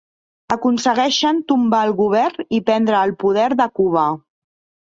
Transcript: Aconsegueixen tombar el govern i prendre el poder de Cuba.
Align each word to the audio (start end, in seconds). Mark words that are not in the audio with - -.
Aconsegueixen 0.53 1.43
tombar 1.51 1.83
el 1.89 1.93
govern 2.01 2.57
i 2.59 2.63
prendre 2.71 2.99
el 3.03 3.15
poder 3.25 3.47
de 3.61 3.73
Cuba. 3.81 4.09